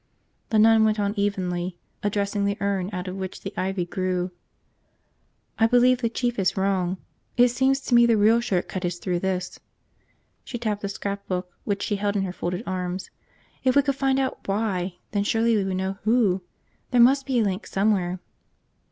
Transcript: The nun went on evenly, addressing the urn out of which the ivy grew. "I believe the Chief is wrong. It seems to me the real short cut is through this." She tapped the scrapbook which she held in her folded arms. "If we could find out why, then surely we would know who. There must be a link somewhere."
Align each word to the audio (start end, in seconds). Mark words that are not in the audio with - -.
The 0.49 0.57
nun 0.57 0.83
went 0.83 0.99
on 0.99 1.13
evenly, 1.15 1.77
addressing 2.01 2.45
the 2.45 2.57
urn 2.59 2.89
out 2.91 3.07
of 3.07 3.17
which 3.17 3.41
the 3.41 3.53
ivy 3.55 3.85
grew. 3.85 4.31
"I 5.59 5.67
believe 5.67 6.01
the 6.01 6.09
Chief 6.09 6.39
is 6.39 6.57
wrong. 6.57 6.97
It 7.37 7.49
seems 7.49 7.79
to 7.81 7.93
me 7.93 8.07
the 8.07 8.17
real 8.17 8.39
short 8.41 8.67
cut 8.67 8.83
is 8.83 8.97
through 8.97 9.19
this." 9.19 9.59
She 10.43 10.57
tapped 10.57 10.81
the 10.81 10.89
scrapbook 10.89 11.51
which 11.65 11.83
she 11.83 11.97
held 11.97 12.15
in 12.15 12.23
her 12.23 12.33
folded 12.33 12.63
arms. 12.65 13.11
"If 13.63 13.75
we 13.75 13.83
could 13.83 13.93
find 13.95 14.19
out 14.19 14.47
why, 14.47 14.95
then 15.11 15.23
surely 15.23 15.55
we 15.55 15.65
would 15.65 15.77
know 15.77 15.99
who. 16.03 16.41
There 16.89 16.99
must 16.99 17.27
be 17.27 17.37
a 17.37 17.43
link 17.43 17.67
somewhere." 17.67 18.19